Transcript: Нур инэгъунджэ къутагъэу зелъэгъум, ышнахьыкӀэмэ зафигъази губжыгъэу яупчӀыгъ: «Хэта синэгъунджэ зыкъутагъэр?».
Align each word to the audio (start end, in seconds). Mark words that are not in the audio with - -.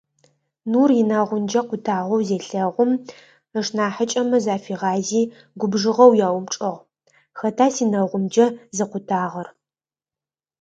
Нур 0.71 0.89
инэгъунджэ 1.01 1.61
къутагъэу 1.69 2.21
зелъэгъум, 2.27 2.91
ышнахьыкӀэмэ 3.59 4.37
зафигъази 4.45 5.29
губжыгъэу 5.59 6.11
яупчӀыгъ: 6.27 6.79
«Хэта 7.39 7.65
синэгъунджэ 7.75 8.45
зыкъутагъэр?». 8.75 9.47